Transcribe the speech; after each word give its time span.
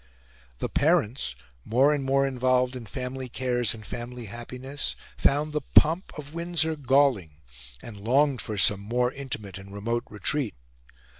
The 0.57 0.67
parents, 0.67 1.35
more 1.63 1.93
and 1.93 2.03
more 2.03 2.25
involved 2.25 2.75
in 2.75 2.87
family 2.87 3.29
cares 3.29 3.75
and 3.75 3.85
family 3.85 4.25
happiness, 4.25 4.95
found 5.15 5.53
the 5.53 5.61
pomp 5.61 6.11
of 6.17 6.33
Windsor 6.33 6.75
galling, 6.75 7.33
and 7.83 7.97
longed 7.97 8.41
for 8.41 8.57
some 8.57 8.79
more 8.79 9.13
intimate 9.13 9.59
and 9.59 9.71
remote 9.71 10.05
retreat. 10.09 10.55